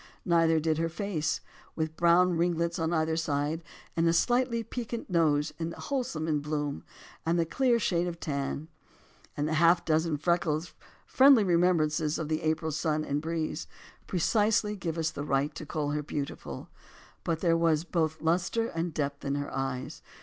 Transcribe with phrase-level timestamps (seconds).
[0.25, 1.41] Neither did her face—
[1.75, 3.61] with brown ringlets on either side
[3.95, 6.83] and a slightly piquant nose, and the wholesome bloom,
[7.23, 8.67] and the clear shade of tan,
[9.37, 10.73] and the half dozen freckles,
[11.05, 13.67] friendly remembrances of the April sun and breeze—
[14.07, 16.69] precisely give us the right to call her beautiful.
[17.23, 20.01] But there was both lustre and depth in her eyes.